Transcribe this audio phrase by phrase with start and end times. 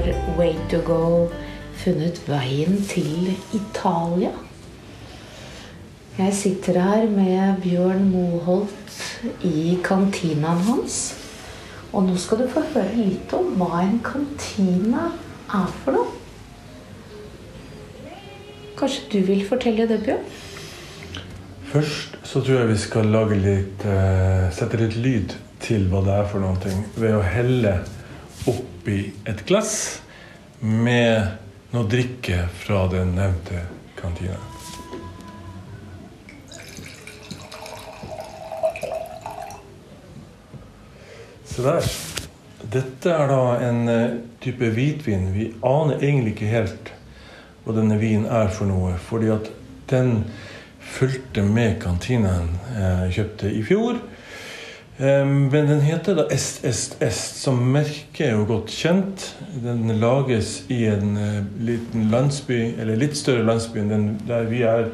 [0.00, 1.28] har Way to go
[1.76, 4.30] funnet veien til Italia.
[6.18, 8.94] Jeg sitter her med Bjørn Moholt
[9.44, 10.98] i kantinaen hans.
[11.92, 15.10] Og nå skal du få høre litt om hva en kantina
[15.52, 16.16] er for noe.
[18.80, 20.24] Kanskje du vil fortelle det, Bjørn?
[21.70, 26.28] Først så tror jeg vi skal litt, uh, sette litt lyd til hva det er
[26.30, 27.80] for noe, ved å helle
[28.90, 30.02] oppi et glass
[30.58, 31.26] med
[31.70, 33.62] noe drikke fra den nevnte
[33.94, 34.38] kantina.
[41.44, 41.90] Se der.
[42.70, 45.30] Dette er da en eh, type hvitvin.
[45.34, 46.92] Vi aner egentlig ikke helt
[47.64, 49.50] hva denne vinen er for noe, fordi at
[49.90, 50.24] den
[50.80, 53.98] fulgte med kantinaen jeg kjøpte i fjor.
[55.00, 59.22] Men den heter da Est Est Est, som merket er jo godt kjent.
[59.64, 64.60] Den lages i en eh, liten landsby, eller litt større landsby enn den der vi
[64.68, 64.90] er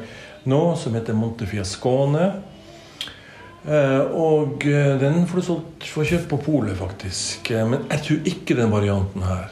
[0.47, 2.29] nå, som heter Montefiascone.
[3.67, 7.51] Eh, og eh, den får du solgt, får kjøpt på polet, faktisk.
[7.67, 9.51] Men jeg tror ikke den varianten her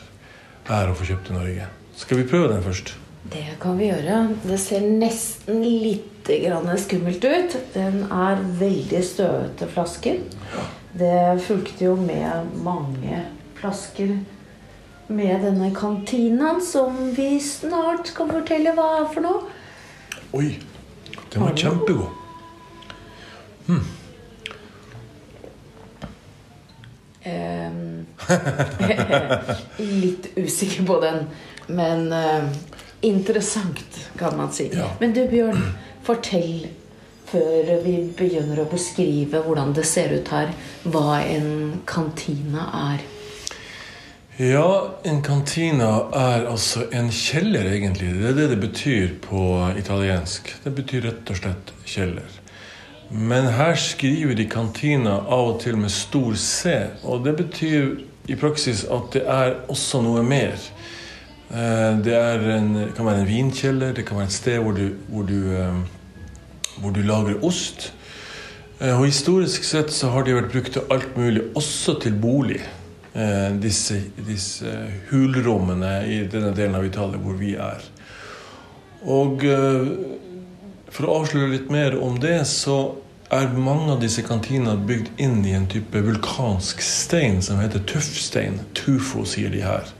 [0.71, 1.67] er å få kjøpt i Norge.
[1.99, 2.95] Skal vi prøve den først?
[3.33, 4.19] Det kan vi gjøre.
[4.43, 6.11] Det ser nesten litt
[6.81, 7.57] skummelt ut.
[7.73, 10.21] Den er veldig støvete flasker.
[10.95, 13.25] Det fulgte jo med mange
[13.59, 14.15] flasker
[15.07, 19.43] med denne kantinaen, som vi snart skal fortelle hva er for noe.
[20.33, 20.55] Oi,
[21.33, 22.09] den var kjempegod.
[23.67, 23.85] Hmm.
[29.77, 31.27] Litt usikker på den,
[31.67, 32.49] men uh,
[33.01, 34.69] interessant, kan man si.
[34.73, 34.89] Ja.
[34.99, 35.61] Men du, Bjørn,
[36.05, 36.67] fortell
[37.25, 43.03] før vi begynner å beskrive hvordan det ser ut her, hva en kantina er.
[44.37, 48.11] Ja, en kantina er altså en kjeller, egentlig.
[48.19, 49.43] Det er det det betyr på
[49.79, 50.51] italiensk.
[50.63, 52.41] Det betyr rett og slett kjeller.
[53.09, 56.75] Men her skriver de kantina av og til med stor C.
[57.07, 57.93] Og det betyr
[58.27, 60.59] i praksis at det er også noe mer.
[61.55, 62.15] Eh, det
[62.51, 65.77] en, kan være en vinkjeller, det kan være et sted hvor du, hvor du eh,
[66.81, 67.93] hvor du lager ost.
[68.81, 72.63] Eh, og Historisk sett så har de vært brukt til alt mulig, også til bolig.
[73.63, 73.95] Disse,
[74.27, 74.67] disse
[75.07, 77.85] hulrommene i denne delen av Italia hvor vi er.
[79.07, 79.45] Og
[80.91, 82.97] for å avsløre litt mer om det, så
[83.31, 88.59] er mange av disse kantinene bygd inn i en type vulkansk stein som heter tøffstein.
[88.75, 89.95] Tufo, sier de her.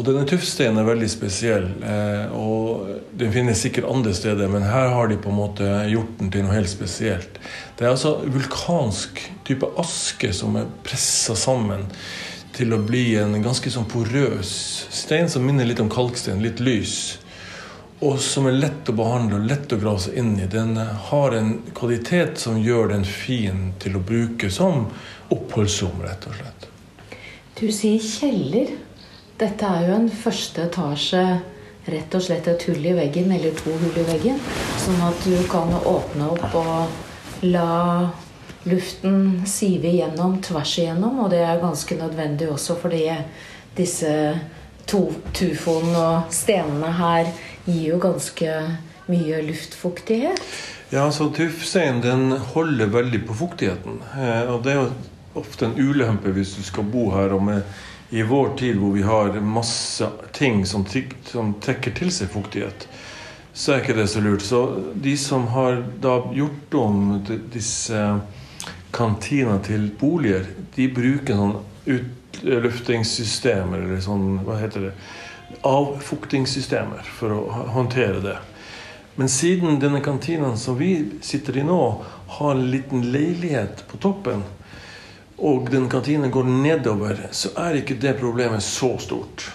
[0.00, 1.66] Og denne tuffsteinen er veldig spesiell.
[1.84, 2.86] Eh, og
[3.20, 6.46] Den finnes sikkert andre steder, men her har de på en måte gjort den til
[6.46, 7.36] noe helt spesielt.
[7.76, 11.84] Det er altså vulkansk type aske som er pressa sammen
[12.56, 14.54] til å bli en ganske sånn porøs
[15.02, 17.18] stein som minner litt om kalkstein, litt lys.
[18.00, 20.48] Og som er lett å behandle og lett å grave seg inn i.
[20.48, 24.86] Den har en kvalitet som gjør den fin til å bruke som
[25.28, 26.70] oppholdsrom, rett og slett.
[27.60, 28.78] Du sier kjeller.
[29.40, 31.20] Dette er jo en første etasje,
[31.88, 34.36] rett og slett et hull i veggen, eller to hull i veggen.
[34.82, 38.10] Sånn at du kan åpne opp og la
[38.68, 41.22] luften sive igjennom tvers igjennom.
[41.24, 43.06] Og det er ganske nødvendig også fordi
[43.78, 44.12] disse
[44.90, 47.32] to tufoen og stenene her
[47.64, 48.56] gir jo ganske
[49.08, 50.42] mye luftfuktighet.
[50.92, 54.02] Ja, så tuffstein den holder veldig på fuktigheten.
[54.20, 54.90] Eh, og det er jo
[55.40, 57.62] ofte en ulempe hvis du skal bo her og med
[58.10, 60.86] i vår tid hvor vi har masse ting som,
[61.24, 62.88] som trekker til seg fuktighet,
[63.52, 64.42] så er ikke det så lurt.
[64.42, 64.60] Så
[64.94, 68.20] de som har da gjort om disse
[68.90, 71.56] kantina til boliger, de bruker sånn
[71.86, 74.94] utluftingssystemer, eller sånn Hva heter det?
[75.66, 77.40] Avfuktingssystemer for å
[77.74, 78.38] håndtere det.
[79.18, 81.82] Men siden denne kantinen som vi sitter i nå,
[82.38, 84.42] har en liten leilighet på toppen,
[85.40, 89.46] og den kantinen går nedover, så er ikke det problemet så stort.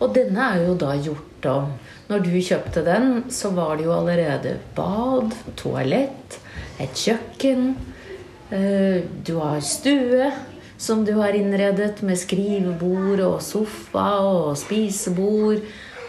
[0.00, 1.74] Og denne er jo da gjort om.
[2.08, 6.40] Når du kjøpte den, så var det jo allerede bad, toalett,
[6.80, 7.70] et kjøkken.
[8.50, 10.32] Eh, du har stue
[10.76, 15.62] som du har innredet med skrivebord og sofa og spisebord.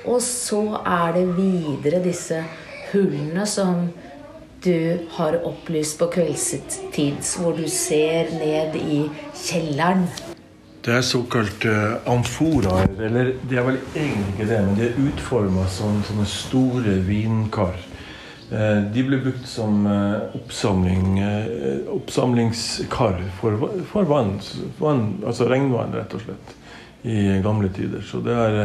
[0.05, 2.41] Og så er det videre disse
[2.91, 3.87] hullene som
[4.65, 9.03] du har opplyst på kveldstid, hvor du ser ned i
[9.37, 10.07] kjelleren.
[10.85, 12.89] Det er såkalt uh, amforaer.
[13.01, 17.77] Eller de er vel egentlig ikke det, men de er utforma som sånne store vinkar.
[18.49, 21.21] Uh, de ble brukt som uh, oppsamling,
[21.93, 24.37] oppsamlingskar for, for vann,
[24.81, 26.53] vann, altså regnvann, rett og slett,
[27.05, 28.01] i gamle tider.
[28.05, 28.61] Så det er,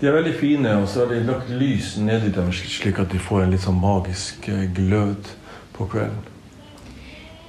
[0.00, 3.20] de er veldig fine, og så har de lagt lys nedi dem slik at de
[3.22, 5.30] får en litt sånn magisk eh, glød
[5.76, 6.30] på kvelden.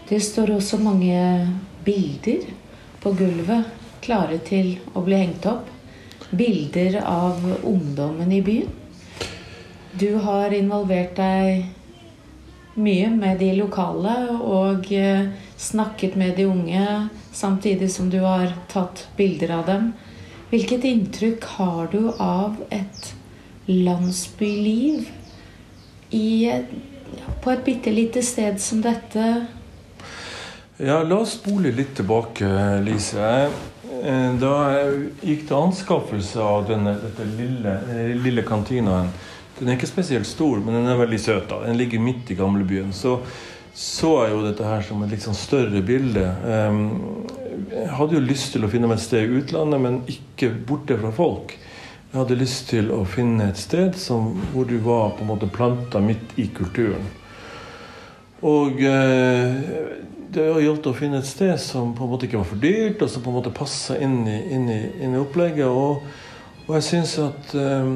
[0.06, 1.18] Det står også mange
[1.86, 2.46] bilder
[3.02, 3.66] på gulvet
[4.06, 5.72] klare til å bli hengt opp.
[6.30, 8.70] Bilder av ungdommen i byen.
[9.98, 11.66] Du har involvert deg
[12.76, 16.86] mye med de lokale og eh, snakket med de unge
[17.32, 19.94] samtidig som du har tatt bilder av dem.
[20.52, 23.14] Hvilket inntrykk har du av et
[23.66, 25.08] landsbyliv
[26.14, 26.52] i,
[27.42, 29.30] på et bitte lite sted som dette?
[30.78, 32.46] Ja, la oss spole litt tilbake,
[32.86, 33.32] Lise.
[34.04, 36.94] Eh, da jeg gikk til anskaffelse av denne,
[37.38, 37.76] lille,
[38.20, 39.10] lille kantinaen
[39.56, 41.46] Den er ikke spesielt stor, men den er veldig søt.
[41.50, 41.62] da.
[41.64, 42.92] Den ligger midt i gamlebyen.
[42.94, 43.22] Så
[43.76, 46.24] så jeg jo dette her som et litt sånn større bilde.
[46.48, 47.26] Um,
[47.72, 50.98] jeg hadde jo lyst til å finne meg et sted i utlandet, men ikke borte
[51.00, 51.56] fra folk.
[52.12, 55.52] Jeg hadde lyst til å finne et sted som, hvor du var på en måte
[55.52, 57.10] planta midt i kulturen.
[58.46, 59.58] Og eh,
[60.36, 63.12] det gjaldt å finne et sted som på en måte ikke var for dyrt, og
[63.12, 65.68] som på en måte passa inn, inn, inn, i opplegget.
[65.68, 66.06] Og,
[66.66, 67.92] og jeg syns at eh,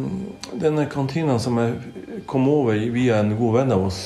[0.65, 4.03] denne kantina som jeg kom over via en god venn av oss,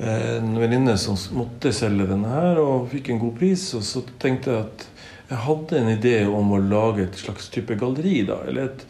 [0.00, 4.54] en venninne som måtte selge denne her, og fikk en god pris, og så tenkte
[4.54, 4.86] jeg at
[5.30, 8.24] jeg hadde en idé om å lage et slags type galleri.
[8.26, 8.86] da, eller et,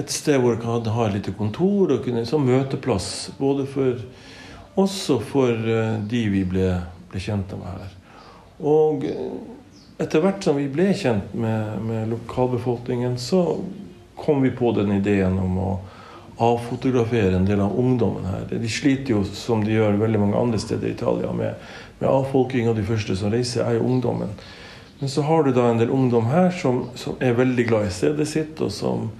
[0.00, 3.30] et sted hvor jeg kan ha et lite kontor og kunne, som møteplass.
[3.38, 4.00] Både for
[4.78, 6.72] også for eh, de vi ble,
[7.10, 7.94] ble kjent med her.
[8.58, 9.06] Og
[9.98, 13.60] etter hvert som vi ble kjent med, med, lokalbefolkningen, så
[14.18, 15.70] kom vi på den ideen om å
[16.38, 18.46] avfotografere en del av ungdommen her.
[18.50, 21.54] De sliter jo, som de gjør veldig mange andre steder i Italia, med,
[21.98, 24.34] med avfolking, og de første som reiser, er jo ungdommen.
[24.98, 27.94] Men så har du da en del ungdom her som, som er veldig glad i
[27.94, 29.10] stedet sitt, og som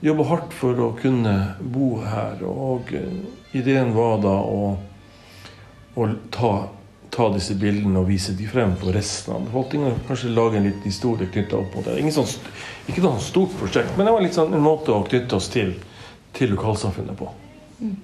[0.00, 2.40] jobber hardt for å kunne bo her.
[2.48, 2.92] Og
[3.56, 4.74] ideen var da å,
[5.96, 6.54] å ta
[7.10, 9.96] ta disse bildene og vise de frem for resten av befolkningen.
[10.08, 11.98] Kanskje lage en liten historie knytta opp mot det.
[12.14, 12.28] Sånn,
[12.90, 15.74] ikke noe stort prosjekt, men det var litt sånn en måte å knytte oss til,
[16.40, 17.28] til lokalsamfunnet på.
[17.80, 17.96] Mm.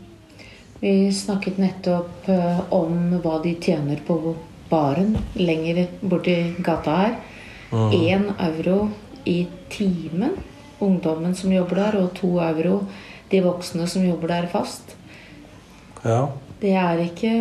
[0.80, 4.36] Vi snakket nettopp uh, om hva de tjener på
[4.68, 7.16] baren lenger borti gata her.
[7.72, 8.34] Én mm.
[8.46, 8.90] euro
[9.26, 9.40] i
[9.72, 10.36] timen,
[10.78, 12.82] ungdommen som jobber der, og to euro
[13.30, 14.94] de voksne som jobber der fast.
[16.04, 16.28] Ja.
[16.60, 17.32] Det er ikke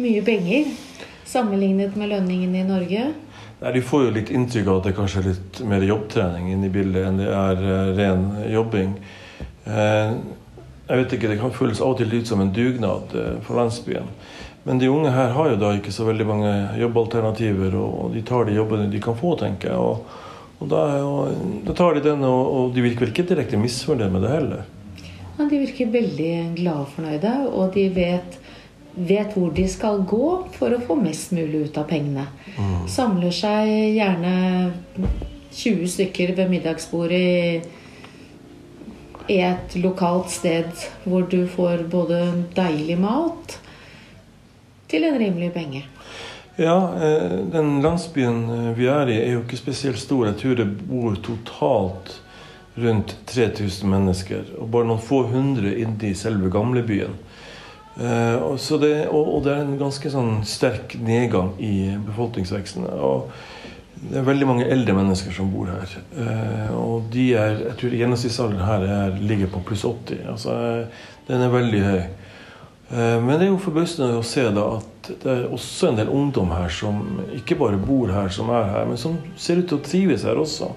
[0.00, 0.70] mye penger
[1.28, 3.10] sammenlignet med lønningen i Norge?
[3.60, 6.68] Nei, De får jo litt inntrykk av at det kanskje er litt mer jobbtrening inne
[6.68, 8.96] i bildet enn det er uh, ren jobbing.
[9.66, 10.16] Uh,
[10.84, 13.56] jeg vet ikke, Det kan føles av og til ut som en dugnad uh, for
[13.60, 14.10] landsbyen.
[14.64, 18.46] Men de unge her har jo da ikke så veldig mange jobbalternativer, og, de tar
[18.48, 19.80] de jobbene de kan få, tenker jeg.
[19.80, 20.06] Og,
[20.60, 24.14] og da, og, da, tar de den, og, og de virker vel ikke direkte misfornøyd
[24.14, 24.64] med det heller.
[25.34, 28.40] Ja, de virker veldig glade og fornøyde, og de vet
[28.94, 32.28] vet hvor de skal gå for å få mest mulig ut av pengene.
[32.54, 32.84] Mm.
[32.90, 34.34] Samler seg gjerne
[35.54, 37.80] 20 stykker ved middagsbordet i,
[39.28, 42.20] i et lokalt sted hvor du får både
[42.56, 43.58] deilig mat
[44.90, 45.84] til en rimelig penge.
[46.56, 50.28] Ja, eh, den landsbyen eh, vi er i, er jo ikke spesielt stor.
[50.28, 52.20] Jeg tror det bor totalt
[52.78, 54.52] rundt 3000 mennesker.
[54.58, 57.16] Og bare noen få hundre inne i selve gamlebyen.
[57.94, 62.88] Det, og, og, det, er en ganske sånn sterk nedgang i befolkningsveksten.
[62.90, 63.30] Og
[64.10, 65.94] det er veldig mange eldre mennesker som bor her.
[66.16, 70.26] Uh, og de er, jeg tror gjennomsnittsalderen her er, ligger på pluss 80.
[70.32, 70.58] Altså,
[71.28, 72.02] den er veldig høy.
[72.90, 76.12] Uh, men det er jo forbausende å se da at det er også en del
[76.12, 77.00] ungdom her som
[77.36, 80.40] ikke bare bor her, som er her, men som ser ut til å trives her
[80.40, 80.70] også.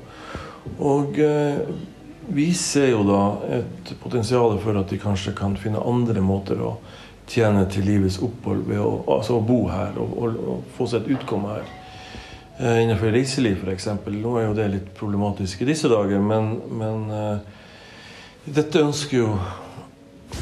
[0.84, 1.16] Og
[2.28, 3.22] vi ser jo da
[3.60, 6.74] et potensial for at de kanskje kan finne andre måter å
[7.28, 11.18] tjene til livets opphold ved å, altså bo her og, og, og, få seg et
[11.18, 11.70] utkomme her.
[12.60, 13.88] Eh, innenfor reiseliv, f.eks.
[14.08, 17.58] Nå er jo det litt problematisk i disse dager, men, men eh,
[18.48, 19.28] dette ønsker jo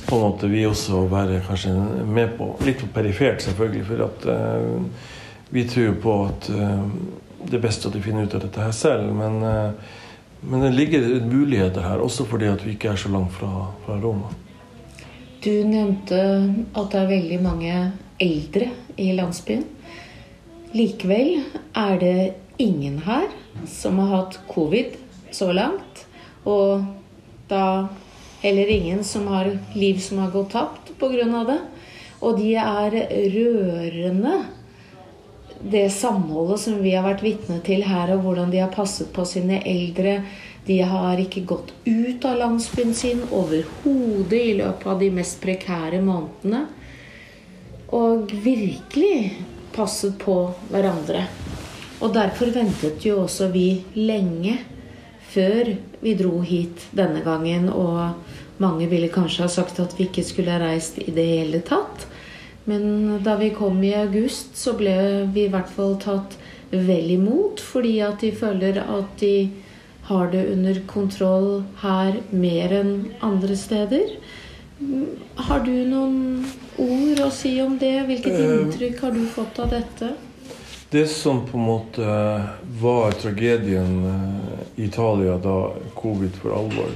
[0.05, 1.74] på en måte vi også å være kanskje
[2.07, 2.53] med på.
[2.63, 5.12] Litt på perifert, selvfølgelig, for at uh,
[5.53, 6.88] vi tror på at uh,
[7.45, 9.12] det er best at de finner ut av dette her selv.
[9.13, 13.34] Men, uh, men det ligger muligheter her, også fordi at vi ikke er så langt
[13.38, 14.34] fra, fra Roma.
[15.45, 16.19] Du nevnte
[16.74, 17.77] at det er veldig mange
[18.22, 19.65] eldre i landsbyen.
[20.75, 21.38] Likevel
[21.72, 23.29] er det ingen her
[23.67, 24.98] som har hatt covid
[25.32, 26.01] så langt.
[26.44, 26.84] Og
[27.48, 27.88] da
[28.41, 31.44] heller ingen som har liv som har gått tapt pga.
[31.48, 31.60] det.
[32.20, 32.91] Og de er
[33.32, 34.36] rørende,
[35.62, 39.25] det samholdet som vi har vært vitne til her, og hvordan de har passet på
[39.25, 40.22] sine eldre.
[40.65, 46.01] De har ikke gått ut av landsbyen sin overhodet i løpet av de mest prekære
[46.03, 46.65] månedene.
[47.94, 49.32] Og virkelig
[49.75, 50.38] passet på
[50.72, 51.25] hverandre.
[52.03, 54.58] Og derfor ventet jo også vi lenge
[55.32, 57.70] før vi dro hit denne gangen.
[57.70, 61.62] Og mange ville kanskje ha sagt at vi ikke skulle ha reist i det hele
[61.65, 62.08] tatt.
[62.65, 64.96] Men da vi kom i august, så ble
[65.34, 66.38] vi i hvert fall tatt
[66.72, 67.62] vel imot.
[67.62, 69.36] Fordi at de føler at de
[70.05, 74.17] har det under kontroll her mer enn andre steder.
[75.36, 76.46] Har du noen
[76.77, 77.98] ord å si om det?
[78.10, 80.13] Hvilket inntrykk har du fått av dette?
[80.91, 82.15] Det som på en måte
[82.82, 83.96] var tragedien
[84.75, 85.60] i Italia da
[85.96, 86.91] covid for alvor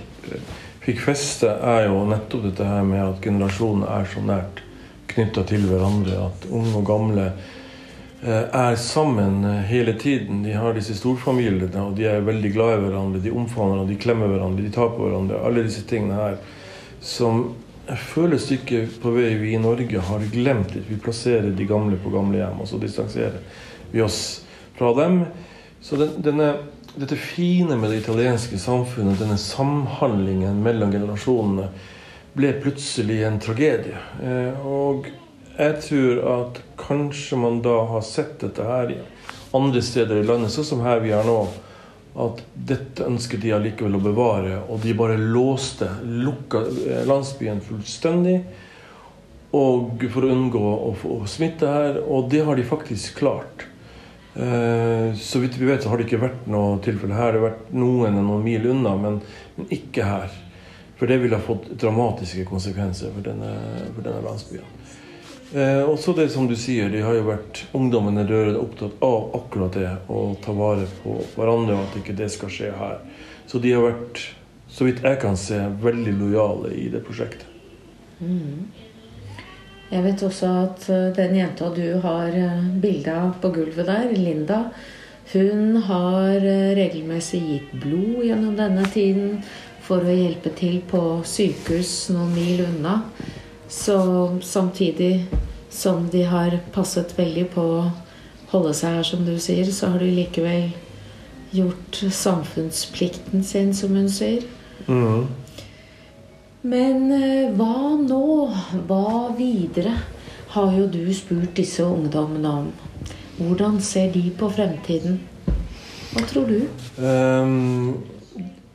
[0.90, 4.62] fikk feste, er jo nettopp dette her med at generasjonene er så nært
[5.10, 6.18] knytta til hverandre.
[6.30, 10.44] At unge og gamle eh, er sammen eh, hele tiden.
[10.46, 13.24] De har disse storfamiliene, og de er veldig glad i hverandre.
[13.24, 15.42] De omfavner hverandre, de klemmer hverandre, de tar på hverandre.
[15.46, 16.40] Alle disse tingene her
[17.06, 17.50] som
[17.98, 20.88] føles stykket på vei vi i Norge har glemt litt.
[20.90, 23.40] Vi plasserer de gamle på gamlehjem, og så distanserer
[23.92, 24.42] vi oss
[24.78, 25.24] fra dem.
[25.82, 26.50] Så den, denne,
[26.96, 31.70] dette fine med det italienske samfunnet, denne samhandlingen mellom generasjonene,
[32.38, 33.98] ble plutselig en tragedie.
[34.24, 35.10] Eh, og
[35.58, 38.94] jeg tror at kanskje man da har sett dette her
[39.56, 41.42] andre steder i landet, sånn som her vi er nå,
[42.18, 44.58] at dette ønsket de allikevel å bevare.
[44.72, 48.40] Og de bare låste, lukka eh, landsbyen fullstendig.
[49.56, 52.02] Og for å unngå å få smitte her.
[52.06, 53.68] Og det har de faktisk klart.
[54.34, 57.34] Eh, så vidt vi vet, så har det ikke vært noe tilfelle her.
[57.34, 59.22] Det har vært noen noen mil unna, men,
[59.58, 60.38] men ikke her.
[61.00, 63.54] For det ville ha fått dramatiske konsekvenser for denne,
[63.96, 64.76] for denne landsbyen.
[65.54, 69.78] Eh, også det som du sier, de har jo vært ungdommene rørende opptatt av akkurat
[69.80, 69.94] det.
[70.08, 73.00] Å ta vare på hverandre, og at ikke det skal skje her.
[73.50, 74.22] Så de har vært,
[74.70, 77.48] så vidt jeg kan se, veldig lojale i det prosjektet.
[78.20, 78.70] Mm.
[79.90, 84.12] Jeg vet også at eh, den jenta du har eh, bilde av på gulvet der,
[84.14, 84.60] Linda,
[85.32, 89.40] hun har eh, regelmessig gitt blod gjennom denne tiden
[89.86, 93.00] for å hjelpe til på sykehus noen mil unna.
[93.70, 93.98] Så
[94.46, 95.26] samtidig
[95.70, 97.82] som de har passet veldig på å
[98.52, 100.72] holde seg her, som du sier, så har de likevel
[101.54, 104.46] gjort samfunnsplikten sin, som hun sier.
[104.88, 105.28] Mm.
[106.70, 108.24] Men eh, hva nå?
[108.90, 109.96] Hva videre?
[110.50, 112.72] Har jo du spurt disse ungdommene om.
[113.38, 115.20] Hvordan ser de på fremtiden?
[116.10, 116.64] Hva tror du?
[116.98, 118.18] Um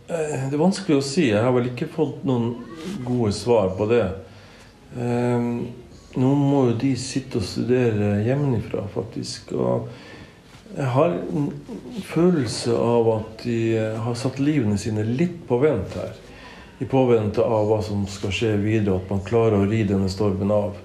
[0.05, 1.31] det er vanskelig å si.
[1.31, 2.53] Jeg har vel ikke fått noen
[3.07, 4.05] gode svar på det.
[5.01, 5.47] Eh,
[6.21, 9.53] nå må jo de sitte og studere hjemmefra, faktisk.
[9.59, 9.89] Og
[10.75, 11.49] jeg har en
[12.07, 13.59] følelse av at de
[14.07, 16.15] har satt livene sine litt på vent her.
[16.83, 20.51] I påvente av hva som skal skje videre, at man klarer å ri denne stormen
[20.51, 20.81] av.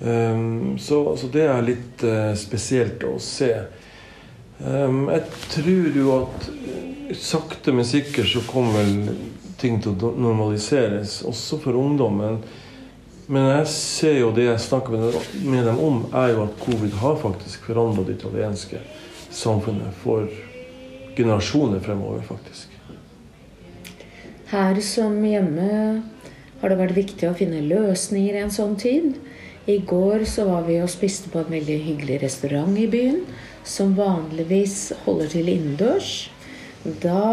[0.00, 0.42] Eh,
[0.82, 2.04] så, så det er litt
[2.36, 3.52] spesielt å se.
[4.56, 6.46] Jeg tror jo at
[7.14, 9.16] sakte, men sikkert så kommer vel
[9.60, 12.40] ting til å normaliseres, også for ungdommen.
[13.26, 14.94] Men jeg ser jo det jeg snakker
[15.42, 18.78] med dem om, er jo at covid har faktisk forandra det italienske
[19.34, 20.28] samfunnet for
[21.16, 22.70] generasjoner fremover, faktisk.
[24.52, 25.70] Her som hjemme
[26.60, 29.16] har det vært viktig å finne løsninger i en sånn tid.
[29.66, 33.24] I går så var vi og spiste på en veldig hyggelig restaurant i byen,
[33.66, 36.12] som vanligvis holder til innendørs.
[37.02, 37.24] Da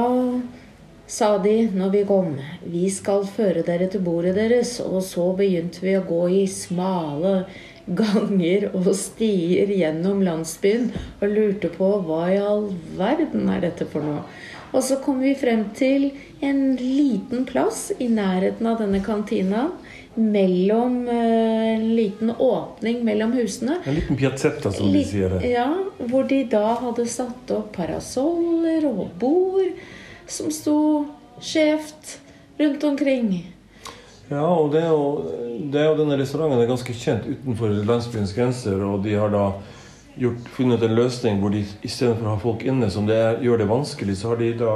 [1.07, 2.33] sa de når vi kom,
[2.63, 4.77] vi skal føre dere til bordet deres.
[4.83, 7.43] Og så begynte vi å gå i smale
[7.83, 12.69] ganger og stier gjennom landsbyen og lurte på hva i all
[12.99, 14.23] verden er dette for noe.
[14.73, 16.07] Og så kom vi frem til
[16.41, 19.67] en liten plass i nærheten av denne kantina.
[20.13, 23.79] Mellom En En liten åpning mellom husene.
[23.85, 25.49] En liten piazzetta, som de sier det.
[25.49, 29.73] Ja, Hvor de da hadde satt opp parasoller og bord
[30.33, 30.77] som sto
[31.43, 32.17] skjevt
[32.57, 33.53] rundt omkring.
[34.31, 38.33] Ja, og det er, jo, det er jo denne restauranten er ganske kjent utenfor landsbyens
[38.35, 38.81] grenser.
[38.87, 39.47] Og de har da
[40.15, 43.61] gjort, funnet en løsning hvor de istedenfor å ha folk inne, som det er, gjør
[43.61, 44.75] det vanskelig, så har de da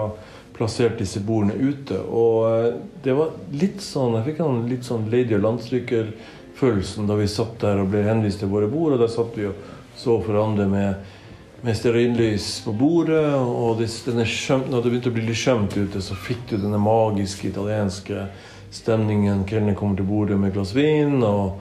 [0.57, 1.99] plassert disse bordene ute.
[2.01, 2.69] Og eh,
[3.05, 7.59] det var litt sånn Jeg fikk en litt sånn Lady og landstrykerfølelsen da vi satt
[7.63, 9.65] der og ble henvist til våre bord, og der satt vi og
[9.97, 11.13] så hverandre med
[11.61, 13.35] med stearinlys på bordet.
[13.35, 16.81] Og det, skjømt, når det begynte å bli litt skjømt ute, så fikk du denne
[16.81, 18.27] magiske italienske
[18.71, 19.45] stemningen.
[19.47, 21.57] Kelneren kommer til bordet med et glass vin, og,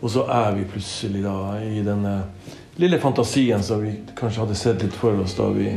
[0.00, 2.18] og, så er vi plutselig da i denne
[2.78, 5.72] lille fantasien som vi kanskje hadde sett litt for oss da vi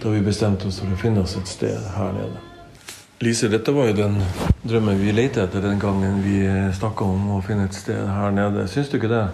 [0.00, 2.38] da vi bestemte oss for å finne oss et sted her nede.
[3.20, 4.14] Lise, dette var jo den
[4.62, 6.38] drømmen vi lette etter den gangen vi
[6.72, 8.64] snakka om å finne et sted her nede.
[8.72, 9.26] Syns du ikke det?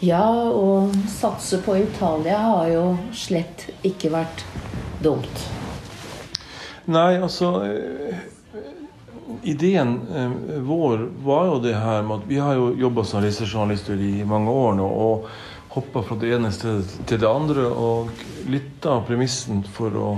[0.00, 4.44] Ja, å satse på Italia har jo slett ikke vært
[5.04, 5.42] dumt.
[6.88, 8.22] Nei, altså eh,
[9.42, 10.32] Ideen eh,
[10.64, 14.50] vår var jo det her med at vi har jo jobba som reisejournalister i mange
[14.50, 14.88] år nå.
[14.88, 15.28] og
[15.70, 17.68] hoppa fra det ene stedet til det andre.
[17.68, 20.08] Og litt av premissen for å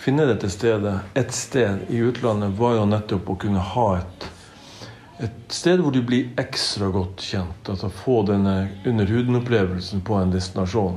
[0.00, 4.30] finne dette stedet, et sted i utlandet, var jo nettopp å kunne ha et,
[5.20, 7.68] et sted hvor du blir ekstra godt kjent.
[7.68, 8.54] Altså få denne
[8.88, 10.96] under-huden-opplevelsen på en destinasjon.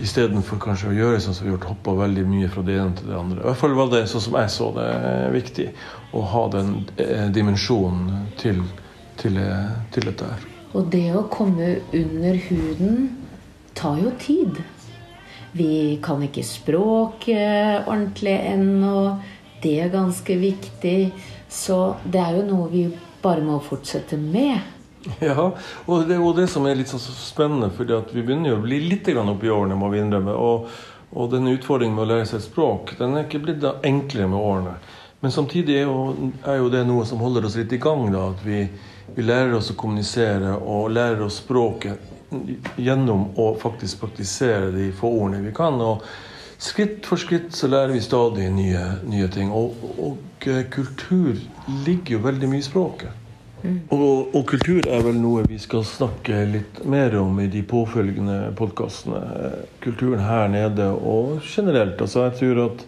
[0.00, 2.94] Istedenfor kanskje å gjøre sånn som vi har gjort, hoppa veldig mye fra det ene
[2.98, 3.40] til det andre.
[3.40, 4.90] I hvert fall var det sånn som jeg så det
[5.34, 5.66] viktig,
[6.14, 6.70] å ha den
[7.00, 8.62] eh, dimensjonen til,
[9.20, 10.46] til, eh, til dette her.
[10.78, 13.08] Og det å komme under huden
[13.74, 14.62] tar jo tid.
[15.58, 19.18] Vi kan ikke språket ordentlig ennå.
[19.62, 21.10] Det er ganske viktig.
[21.50, 22.84] Så det er jo noe vi
[23.22, 24.58] bare må fortsette med.
[25.24, 25.46] Ja,
[25.86, 28.64] og det er jo det som er litt så spennende, fordi vi begynner jo å
[28.64, 30.34] bli litt opp i årene, må vi innrømme.
[30.36, 30.66] Og,
[31.16, 34.74] og denne utfordringen med å lære seg språk den er ikke blitt enklere med årene.
[35.20, 38.06] Men samtidig er jo, er jo det noe som holder oss litt i gang.
[38.12, 38.62] da, At vi,
[39.16, 42.08] vi lærer oss å kommunisere og lærer oss språket
[42.80, 45.80] gjennom å faktisk praktisere de få ordene vi kan.
[45.80, 46.04] og
[46.60, 49.48] Skritt for skritt så lærer vi stadig nye, nye ting.
[49.56, 51.38] Og, og, eh, kultur
[51.86, 53.16] ligger jo veldig mye i språket.
[53.62, 53.78] Mm.
[53.92, 58.52] Og, og, kultur er vel noe vi skal snakke litt mer om i de påfølgende
[58.60, 59.22] podkastene.
[59.84, 62.00] Kulturen her nede og generelt.
[62.00, 62.86] Altså jeg tror at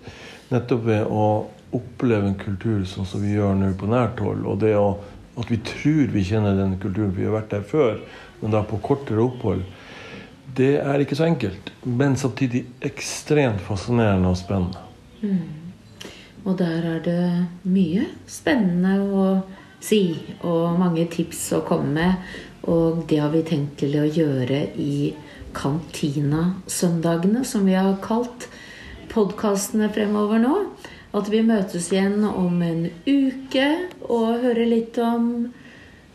[0.53, 1.27] nettopp ved å
[1.73, 4.99] oppleve en kultur sånn som vi gjør nå på nært hold, og det å,
[5.41, 8.03] at vi tror vi kjenner den kulturen, vi har vært der før,
[8.43, 9.65] men da på kortere opphold,
[10.57, 11.73] det er ikke så enkelt.
[11.85, 14.79] Men samtidig ekstremt fascinerende og spennende.
[15.23, 15.63] Mm.
[16.45, 19.27] Og der er det mye spennende å
[19.83, 22.33] si, og mange tips å komme med.
[22.71, 25.13] Og det har vi tenkt til å gjøre i
[25.57, 28.49] kantinasøndagene, som vi har kalt
[29.13, 30.57] podkastene fremover nå.
[31.13, 33.67] At vi møtes igjen om en uke
[34.09, 35.51] og hører litt om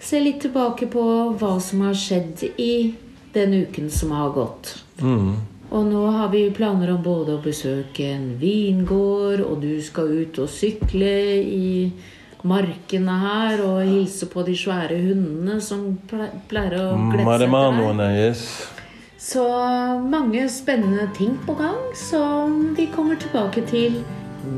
[0.02, 1.04] se litt tilbake på
[1.38, 2.72] hva som har skjedd i
[3.38, 4.74] den uken som har gått.
[5.00, 5.38] Mm.
[5.68, 10.40] Og nå har vi planer om både å besøke en vingård, og du skal ut
[10.40, 11.12] og sykle
[11.44, 11.92] i
[12.48, 18.44] markene her og hilse på de svære hundene som pleier å glede seg til Yes.
[19.28, 19.44] Så
[20.08, 23.98] mange spennende ting på gang som vi kommer tilbake til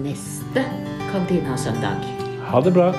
[0.04, 0.66] neste
[1.10, 2.06] Kantina-søndag.
[2.52, 2.92] Ha det bra.